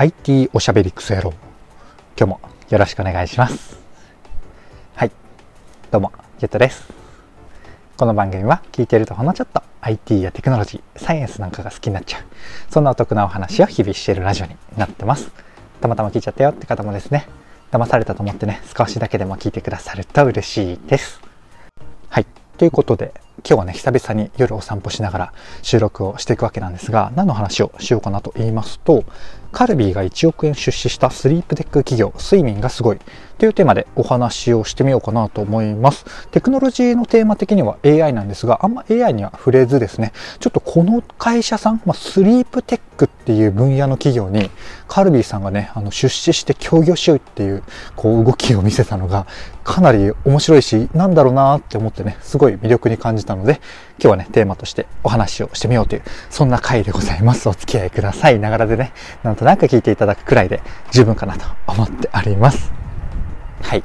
[0.00, 1.34] IT おしゃべりクソ野郎。
[2.16, 3.78] 今日もよろしくお願いします。
[4.94, 5.10] はい。
[5.90, 6.88] どうもゲットです。
[7.98, 12.22] この番組は聞いているとほんのちょっと IT やテクノロジーサイエンスなんかが好きになっちゃう。
[12.70, 15.30] そんなお得なお話を日々しているラジオになってます。
[15.82, 17.28] たまたま聞いちゃったよって方もですね。
[17.70, 21.20] 騙されたと思ってね少しだけでも聞いてくださると嬉しいです。
[22.08, 22.26] はい。
[22.56, 23.12] ということで
[23.42, 29.04] 今日はね、久々に夜お散歩しながら収録をしていくわけなんですが、何の話をしようかなと言いますと、
[29.52, 32.98] カルビーが1億円出資したスリープテック企業、睡眠がすごい
[33.38, 36.04] というテーマでお話をしてみようかなと思います。
[36.30, 44.50] テクノロジーのテーマ的には AI なんですが、あんま AI には触れずですね、ちょっとこの会社さん、まあ、スリープテックっていう分野の企業に、
[44.86, 47.62] カルビーさんがね、あの出資して協業しようっていう、
[47.96, 49.26] こう動きを見せたのが、
[49.64, 53.60] かなり面白いし、なんだろうなって思ってね、すごい魅力に感じたので、
[54.02, 57.50] 今日はね、テーマとしてお話をしてみようという、そんな回でございます。
[57.50, 58.38] お付き合いください。
[58.38, 62.72] ながらでね、なんとなく聞いていただくくらいで十分かなと思っております。
[63.60, 63.84] はい。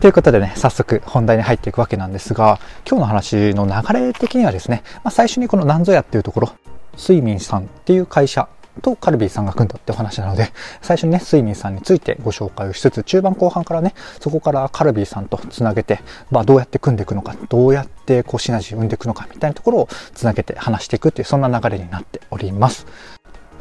[0.00, 6.52] ということでね、早速本題に入っていくわけなんですが、今日の話の流れ的にはですね、まあ、最初にこのなんぞやっていうところ、
[6.98, 8.48] 睡眠さんっていう会社
[8.80, 22.86] とカルビーさんが組んだってお話なので、最初にね、睡眠さんについてご紹介をしつつ、中盤後半からね、そこからカルビーさんとつなげて、まあどうやって組んでいくのか、どうやってこうシナジーを生んでいくのかみたいなところをつなげて話していくっていう、そんな流れになっております。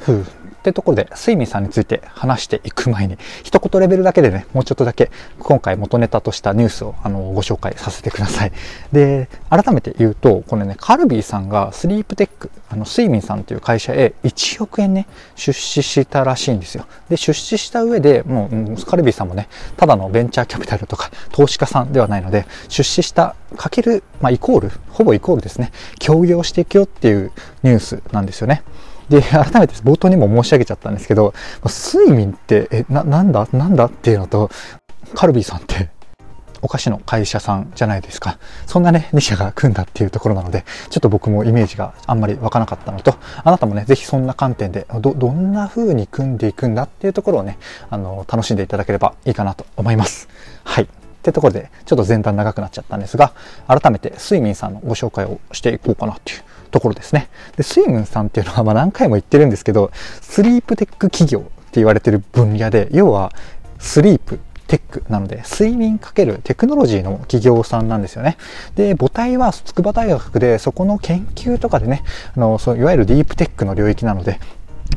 [0.01, 0.25] ふう
[0.61, 8.51] ってところで、睡眠さんについて話していく前に、一言レベルだけでね、もうちょっとだけ、今回元ネタとしたニュースを、あの、ご紹介させてください。
[8.91, 16.85] で、改めて言うと、これね、カルビーさんがスリープテック、あの、睡眠さんという会社へ1億円ね、出資したらしいんですよ。
[17.09, 27.31] で、出資した上で、もう、カルビーさんもね、ただのベンチャーキャピタルとか、投資家さんではないので、出資したかける、まあ、イコール、ほぼイコールですね、協業していくよっていう
[27.63, 28.61] ニュースなんですよね。
[29.11, 31.33] で、改めて冒頭にも申し上げちゃったんですけど、
[31.93, 33.47] 睡眠って、え、な、なんだ？
[33.51, 33.85] なんだ？
[33.85, 34.49] っていうのと、
[35.13, 35.89] カルビーさんって、
[36.61, 38.39] お菓子の会社さんじゃないですか。
[38.67, 47.57] そんなね、2社が組んだっていうところなので、ちょっと僕もイメージがあんまり湧かなかったのと、あなたもね、ぜひそんな観点で、ど、どんな風に組んでいくんだっていうところをね、
[47.89, 50.29] あの、楽しんでいただければいいかなと思います。
[50.63, 50.83] はい。
[50.83, 50.87] っ
[51.23, 53.33] てところで、ちょっと前段長くなっちゃったんですが、
[53.67, 57.29] 改めて睡眠さんのご紹介をしていこうかなっていうところですね。
[57.55, 63.31] で、スイムンさんっていうのはまあ何回も言ってるんですけど、スリープテック企業って言われてる分野で、要は
[63.79, 64.39] スリープ、
[64.71, 68.37] テックなので、睡眠かけるテクノロジーの企業さんなんですよね。
[68.75, 72.03] で、母体は筑波大学で、そこの研究とかでね、
[72.37, 74.39] あの、そういわゆるディープテックの領域なので、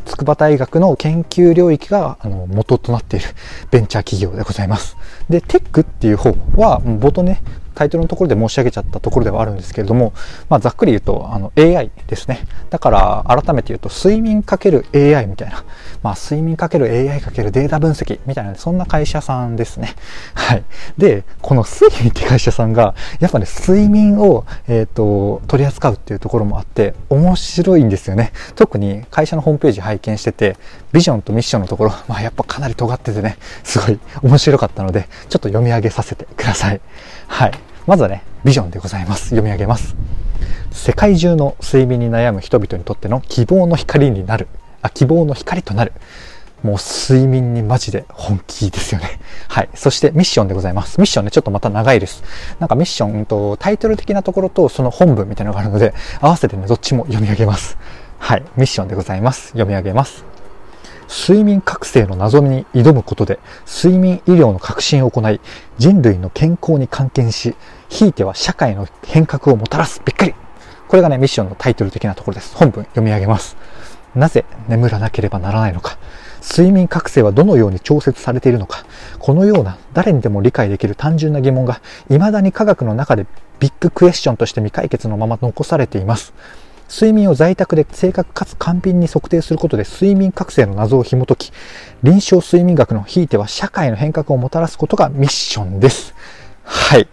[0.05, 3.27] 筑波大学の研究領域があの元となっている
[3.73, 4.97] ベンチャー企業でございます。
[5.29, 7.43] で、テックっていう方は、冒頭ね、
[7.75, 10.13] タイトルのところで申し上げちゃったところではあるんですけれども、
[10.49, 12.47] まあ、ざっくり言うとあの AI ですね。
[12.71, 15.65] だから改めて言うと睡眠かける AI みたいな、
[16.03, 19.95] まあ、睡眠かける AI かけるデータ分析みたいな、そんな会社さんですね。
[20.35, 20.65] はい。
[20.99, 28.33] で、この睡眠って会社さんが、やっぱね、睡眠を、えっ、ー、と、取り扱うっていうところもあって、面白いんですよね。
[28.55, 30.57] 特に会社のホームページ拝見してて、
[30.93, 36.81] ビジョンとミッションのところ、 まあ、やっぱかなり尖っててね、すごい面白かったので、ちょっと読み上げさせてください。
[37.27, 37.53] はい。
[37.87, 39.25] まずはね、ビジョンでございます。
[39.31, 39.95] 読み上げます。
[40.73, 44.49] 世界中の睡眠に悩む人々にとっての希望の光になる。
[44.81, 45.93] あ、希望の光となる。
[46.63, 49.21] もう睡眠にマジで本気ですよね。
[49.49, 49.69] はい。
[49.75, 50.99] そしてミッションでございます。
[50.99, 52.25] ミッションね、ちょっとまた長いです。
[52.59, 57.77] なんかミッションとタイトル的なところとその本文みたいなのがあるので、合わせてね、どっちも読み上げます。
[58.19, 58.43] はい。
[58.57, 59.49] ミッションでございます。
[59.49, 60.25] 読み上げます。
[61.09, 65.41] 睡眠覚醒の謎に挑むことで睡眠医療の革新を行い
[65.79, 67.55] 人類の健康に関係し
[67.89, 70.03] ひいては社会の変革をもたらす。
[70.05, 70.35] びっくり。
[70.89, 72.55] これがねミッションのタイトル的なところです。
[72.57, 73.57] 本文読み上げます。
[74.15, 75.99] なぜ眠らなければならないのか。
[76.43, 78.85] 睡眠覚醒はどのように調節されているのか。
[79.19, 83.27] このような誰にでも理解できる単純な疑問が未だに科学の中で
[83.61, 86.35] ビッグクエスチョンとして未解決のまま残されています。
[86.89, 91.53] 睡眠を在宅で正確かつ完璧に測定することで睡眠覚醒の謎を紐解き、
[92.03, 96.15] 臨床睡眠学のひいては社会の変革をもたらすことがミッションです。
[96.63, 97.09] はい。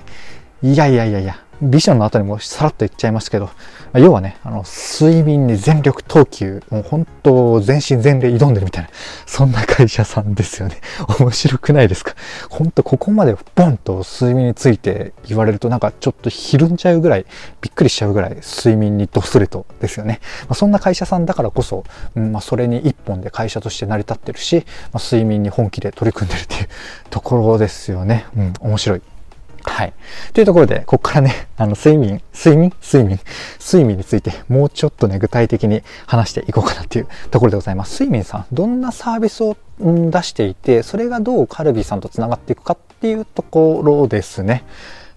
[0.62, 1.51] いやいやいやいや。
[1.62, 3.50] ビジョンの後にもさらっと言っちゃいますけど、
[3.94, 8.90] 要はね、あの、睡眠に全力投球、もう本当、全身全霊挑んでるみたいな、
[9.26, 10.78] そんな会社さんですよね。
[11.20, 12.16] 面白くないですか？
[12.50, 17.26] 本当ここまでボンと睡眠について言われるとなんかちょっとひるんじゃうぐらい、
[17.62, 20.20] びっくりしちゃうぐらい睡眠にドストレートですよね。
[20.44, 21.84] まあ、そんな会社さんだからこそ、
[22.16, 26.68] うんまあ、それに一本で会社として成り立ってるし、まあ、睡眠に本気で取り組んでるっていう
[27.10, 28.26] ところですよね。
[28.36, 29.02] うん、面白い。
[29.82, 29.94] はい。
[30.34, 32.72] というところで、ここからね、 あの、睡眠、睡眠？
[32.84, 33.20] 睡眠？
[33.60, 37.94] 睡眠について、もうちょっとね、具体的に話していこうかなっていうところでございます。
[37.94, 44.64] 睡眠さん、どんなサービスを出していて、それがどうカルビーさんと繋がっていくかっていうところですね。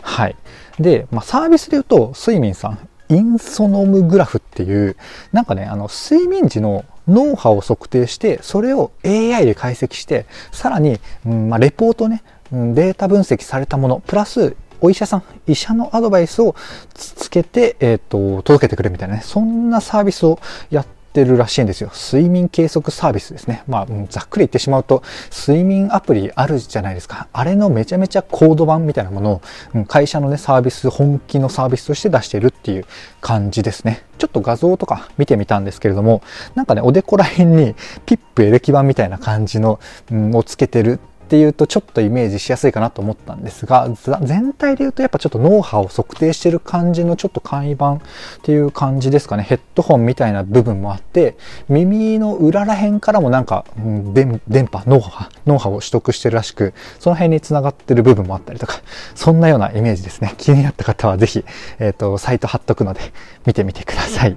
[0.01, 0.37] はい。
[0.81, 4.97] で、まあ、サービスで言うと、睡眠さん、インソノムグラフっていう、
[5.33, 16.55] なんかね、あの、睡眠時の脳波を測定して、それを AI で解析して、さらに、うんまあ、レポートね、データ分析されたもの、プラス、お医者さん、医者のアドバイスを
[16.93, 20.39] つけて、えっ、ー、と、届けてくれみたいなね、そんなサービスを
[20.71, 21.91] やってるらしいんですよ。
[21.95, 23.63] 睡眠計測サービスですね。
[23.67, 25.03] まあ、ざっくり言ってしまうと、
[25.33, 27.29] 睡眠アプリあるじゃないですか。
[27.33, 29.43] あれのめちゃめちゃ高度版みたいなものを、
[29.75, 32.85] うん会社のね、サービス、本気のサービスとして出してるっていう
[33.21, 34.05] 感じですね。
[34.19, 36.23] ちょっと画像とか見てみたんですけれども、
[36.57, 37.75] なんかね、おでこら辺に
[38.05, 39.81] ピップエレキ版みたいな感じの、
[40.11, 43.89] うん、をつけてるっていうとちょっとイメージしやすいかなと思ったんですが
[44.23, 48.01] 全体で言うとやっぱちょっと脳波を測定してる感じのちょっと簡易版っ
[48.43, 51.37] ていう感じですかねヘッドホンみたいな部分もあって
[51.69, 58.83] 耳の裏ら辺からもなんか、うん、電波脳波脳波を取得してるらしくその辺につながってる部分もあったりとか
[59.15, 61.45] そんなようなイメージですね気になった方は是非、
[61.79, 63.01] えーと、サイト貼っとくので
[63.47, 64.37] 見てみてください。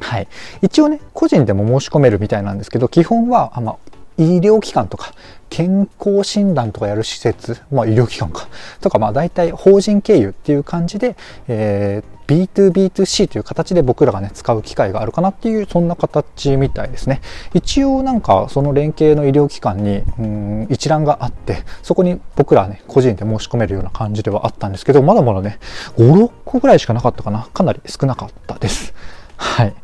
[0.00, 0.28] はい。
[0.62, 3.76] 一応ね、個人でも申し込めるみたいなんですけど、基本は、まあ、
[4.18, 5.12] 医療機関とか
[5.50, 8.48] 健康診断とかやる施設、まあ医療機関か、
[8.80, 11.16] とかまあ大体法人経由っていう感じで、
[11.48, 17.20] えー、B2B2C という形で僕らがね、使う機会があるかなっていう、そんな形みたいですね。
[17.54, 25.58] 一応なんかその連携の医療機関に、うん、一覧があって、そこに僕らはね、個人で申し込めるような感じではあったんですけど、まだまだね、
[25.96, 27.48] 5、6個ぐらいしかなかったかな。
[27.54, 28.92] かなり少なかったです。
[29.36, 29.74] はい。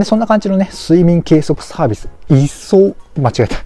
[0.00, 3.56] で、そんな感じのね、睡眠計測サービス、イソ、間違えた。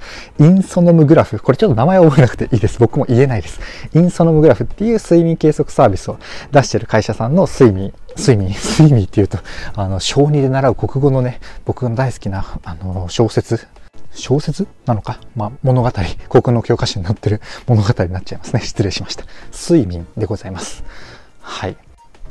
[0.45, 1.39] インソノムグラフ。
[1.39, 2.81] これちょっと名前覚えなくていいです。
[2.81, 3.61] 僕も言えないです。
[3.95, 6.19] インソノムグラフっていう睡眠計測サービスを
[6.51, 9.39] 出してる会社さんの睡眠、睡眠、 睡眠っていうと、
[9.77, 13.69] あの、小児で習う国語のね、僕の大好きな、あの、小説、
[14.13, 14.67] 小説？
[14.87, 15.21] なのか？
[15.37, 15.91] まあ、物語、
[16.29, 18.61] 国語の教科書に載ってる物語になっちゃいますね。
[18.61, 19.25] 失礼しました。
[19.53, 20.83] 睡眠でございます。
[21.41, 21.77] はい。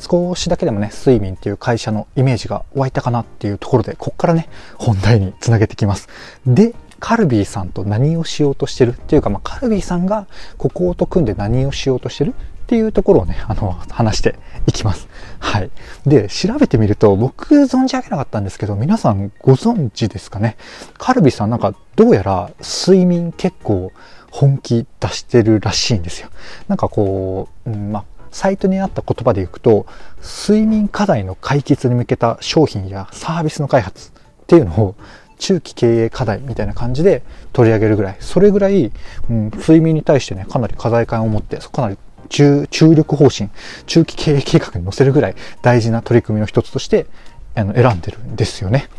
[0.04, 6.10] 少しだけでもね、睡眠っていう会社のイメージが湧いたかなっていうところで、こっからね、本題につなげてきます。
[6.46, 10.28] で、カルビーさんと何をしようとしてるっていうか、まあ、カルビーさんが
[10.58, 14.36] ここと組んで何をしようとしてるっていうところをね、あの、話して
[14.68, 15.08] いきます。
[15.40, 15.70] はい。
[16.06, 20.56] で、調べてみると、僕存じ上げなかったんですけど、皆さんご存知ですかね？
[20.98, 23.92] カルビーさんなんか、どうやら睡眠結構
[24.32, 26.30] 本気出してるらしいんですよ。
[26.70, 29.86] なんかこう、うん、まあ、サイトにあった言葉でいくと
[30.22, 34.12] 睡眠課題の解決に向けた商品やサービスの開発っ
[34.48, 34.96] ていうのを
[35.40, 38.92] 中期経営課題みたいな感じで取り上げるぐらいそれぐらい、
[39.30, 41.98] うん、睡眠に対してねかなり課題感を持ってかなり
[42.30, 43.50] 注力方針
[43.86, 47.06] 中期経営計画に載せるぐらい大事な取り組みの一つとして
[47.56, 48.90] あの選んでるんですよね。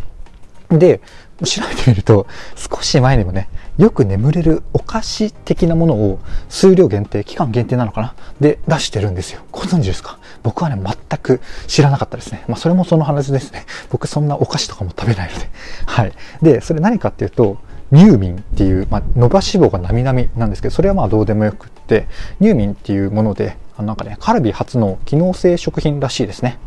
[0.71, 1.01] で、
[1.45, 2.27] 調べてみると、
[2.57, 8.15] 少し前にもね、よく眠れるお菓子的なものを数量限定、期間限定なのかな？
[8.41, 9.43] で出してるんですよ。
[9.51, 10.19] ご存知ですか？
[10.43, 12.45] 僕はね、全く知らなかったですね。
[12.47, 13.67] まあ、それもその話ですね。
[13.91, 15.49] 僕そんなお菓子とかも食べないので。
[15.87, 16.13] はい。
[16.43, 17.59] で、それ何かっていうと、
[17.91, 22.07] ニューミンっていう、まあ、伸ばし棒がなみなみなんですけど、それはまあどうでもよくって、
[22.41, 26.59] ニューミンっていうもので、あのなんかね、カルビ初の機能性食品らしいですね。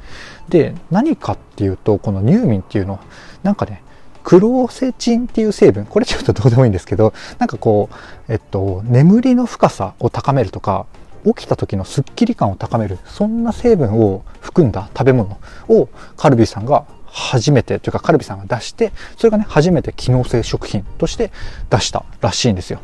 [0.50, 3.00] で、何かっていうと、このニューミンっていうの、
[3.44, 3.82] なんかね、
[4.28, 7.96] クロセチンっていう成分、これちょっとどうでもいいんですけど、なんかこう、
[8.28, 10.86] えっと、眠りの深さを高めるとか、
[11.26, 15.88] 起きた時のスッキリ感を高める、そんな成分を含んだ食べ物を
[16.18, 21.32] カルビーさんが初めてというかカルビさんが出して、それがね、初めて機能性食品として
[21.70, 22.82] 出したらしいんですよ。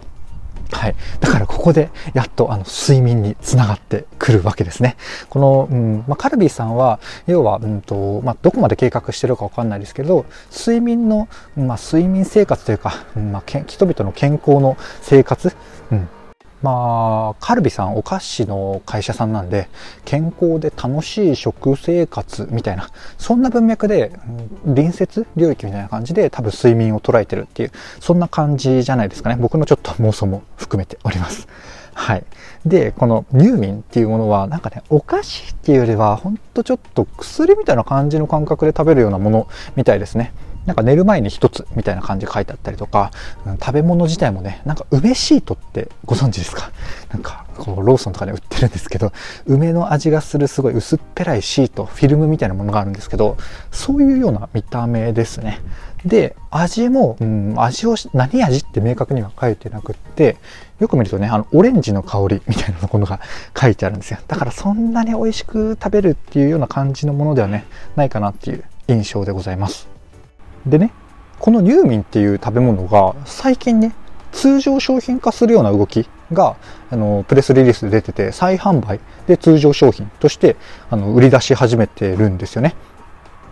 [0.72, 0.96] はい。
[1.20, 4.98] だからここでやっとあの睡眠につながってくるわけですね。
[5.30, 15.56] この、うんまあ、カルビーさんは、要は、うんとまあ、どこまで計画してるかわかんないですけど、睡眠の、まあ、睡眠生活というか、うんまあ、人々の健康の生活、
[15.92, 16.10] うん
[16.64, 19.68] まあ、カルビさんお菓子の会社さんなんで、
[20.06, 24.14] 健康で楽しい食生活みたいな、そんな文脈で、
[24.64, 29.36] 隣接領域みたいな感じで多分睡眠を捉えてるっていう、そんな感じじゃないですかね。
[29.36, 31.50] 僕のちょっと妄想も含めております。
[31.94, 32.24] はい。
[32.66, 40.32] で、このニューミンっていうものは、なんかね、お菓子っていうよりは、ほんとちょっと薬みたいな感じの感覚で食べるようなものみたいですね。
[40.66, 43.12] なんか寝る前に一つみたいな感じで書いてあったりとか、
[43.46, 46.72] うん、食べ物自体もね、なんか梅シートってご存知ですか？
[47.12, 49.12] なんか、こうローソンとかで売ってるんですけど、
[49.46, 53.38] 梅の味がするすごい薄っぺらいシート、フィルムみたいなものがあるんですけど、
[53.72, 55.60] そういうような見た目ですね。
[56.06, 60.38] で、味も、うん、味を、何味って明確には書いてなくって、
[60.80, 63.22] よく見るとね、あの、オレンジの香りみたいなものが
[63.60, 64.20] 書いてあるんですよ。
[64.28, 67.66] だからそんなに美味しく食べるっていうような感じのものではね、
[67.96, 69.93] ないかなっていう印象でございます。
[70.66, 70.92] でね、
[71.40, 73.94] このニューミンっていう食べ物が最近ね、
[74.32, 76.56] 通常商品化するような動きが、
[76.90, 80.56] あの、プレスリリースで出てて、再販売で通常商品として、
[80.90, 82.76] あの、売り出し始めてるんですよね。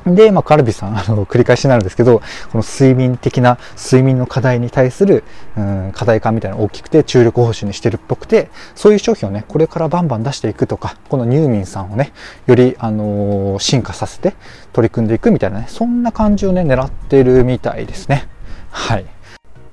[0.06, 2.20] で、まあ、カルビさん、あの、 繰り返しになるんですけど、
[2.52, 5.24] この睡眠的な睡眠の課題に対する、
[5.58, 12.14] うん、課題感みたいなの大きくて、注力報酬にしてるっぽくて、そういう商品をね、これからバンバン出していくとか、このニューミンさんをね、
[12.48, 14.34] より、あのー、進化させて
[14.74, 18.28] 取り組んでいくみたいなね、そんな感じをね、狙ってるみたいですね。
[18.72, 19.06] はい。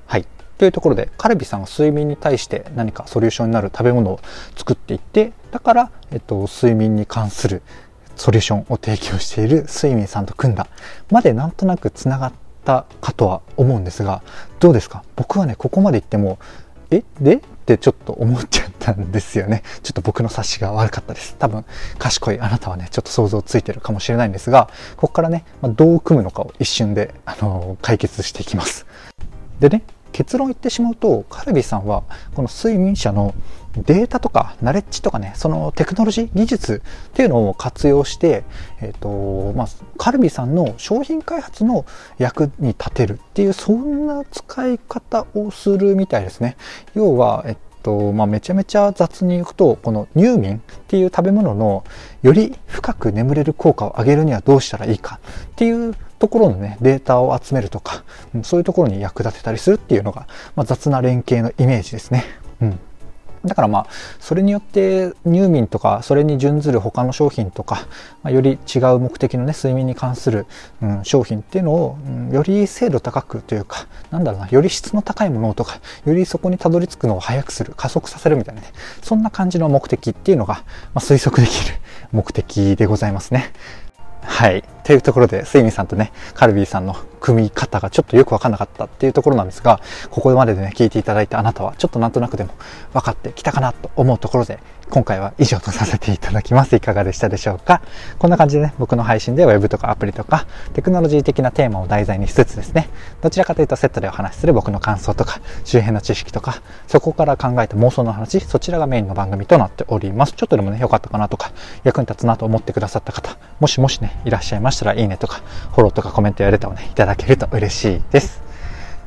[0.05, 0.25] はい。
[0.57, 4.19] というところで、カルビさんが睡眠に対して何かソリューションになる食べ物を
[4.55, 7.61] 作っていって、だから、えっと、睡眠に関する
[8.19, 10.67] ソリューションを提供している睡眠さんと組んだ
[11.09, 12.33] までなんとなくつながっ
[12.65, 14.21] たかとは思うんですが
[14.59, 15.03] どうですか？
[15.15, 16.37] 僕はねここまで言っても
[16.91, 17.03] え？
[17.21, 17.35] で？
[17.37, 19.63] ってちょっと思っちゃったんですよね。
[19.83, 21.35] ちょっと僕の察しが悪かったです。
[21.37, 21.63] 多分、
[21.99, 28.87] 賢いあなたはね、ちょっと想像ついてるかもしれないんですが、ここからね、ま、どう組むのかを一瞬で、あのー、解決していきます。
[29.59, 32.01] でね、結論言ってしまうと、カルビさんは、
[32.33, 33.35] この睡眠者の
[33.75, 38.43] データとかナレッジとかね、そのテクノロジー、技術っていうのを活用して、
[38.81, 41.85] えっ、ー、と、まあ、カルビさんの商品開発の
[42.17, 46.57] 役に立てるっていう、そんな使い方をするみたいですね。
[46.95, 51.83] 要は、えっと、まあ、めちゃめちゃ雑に言うと、この入眠っていう食べ物の
[52.23, 55.19] より深く眠れる効果を上げるにはどうしたらいいか
[55.51, 58.03] っていうところのね、データを集めるとか、
[58.43, 62.25] そういうところに役立てたりするっていうのが、まあ、雑な連携のイメージですね。
[62.61, 62.79] うん。
[63.45, 63.87] だからまあ、
[64.19, 67.87] それによって入眠とか、それに準ずる他の商品とか、
[68.21, 70.45] まあ、より違う目的のね、睡眠に関する、
[70.81, 78.67] うん、商品っていうのを、うん、より精度高くというか、なんだろうな、より質の高いものとか、よりそこにたどり着くのを早くする、加速させるみたいなね、
[79.01, 80.61] そんな感じの目的っていうのが、ま
[80.95, 81.75] あ、推測できる
[82.11, 83.53] 目的でございますね。
[84.21, 84.63] はい。
[84.89, 92.55] というところで、スイミさんとね、カルビーさんの組み方がちょっとよくわかんなかったっていうところなんですが、ここまででね、聞いていただいたあなたは、ちょっとなんとなくでも
[92.93, 94.57] 分かってきたかなと思うところで、
[94.89, 96.75] 今回は以上とさせていただきます。
[96.75, 97.81] いかがでしたでしょうか？
[98.17, 102.89] こんな感じでね、僕の配信で Web とかアプリとか、テクノロジー的なテーマを題材にしつつですね、
[103.21, 110.33] どちらかというとセットでお話しする僕の感想とか、周辺の知識とか、そこから考えた妄想の話、そちらがメインの番組となっております。
[110.33, 111.51] ちょっとでもね、良かったかなとか、
[111.83, 115.41] 役に立つなと思ってくださった方、もしもしね、いらっしゃいましたらいいねとか、
[115.71, 118.41] フォローとかコメントやレターをね、いただけると嬉しいです。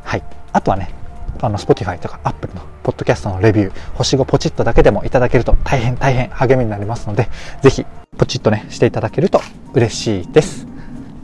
[0.05, 0.23] はい。
[0.53, 0.91] あとはね、
[1.41, 7.29] あの、Spotify とか Apple のポッドキャストのレビュー、星5ポチッとだけでもいただけると大変大変励みになりますので、
[7.62, 7.87] ぜひ
[8.17, 9.41] ポチッとね、していただけると
[9.75, 10.67] 嬉しいです。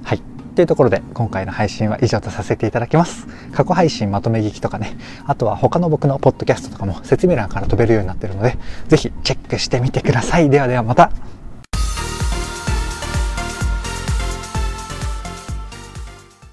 [0.05, 0.23] はい。
[0.55, 3.27] というところで、今回の配信は以上とさせていただきます。
[3.53, 4.97] 過去配信まとめ聞きとかね、
[5.27, 8.57] あとは他の僕のポッドキャストとかも説明欄から飛べるようになってるので、
[8.89, 10.51] ぜひチェックしてみてください。
[10.51, 11.13] ではではまた。